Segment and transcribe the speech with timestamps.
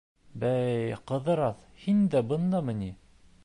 [0.43, 2.91] —Бәй, Ҡыҙырас, һин дә бындамы ни?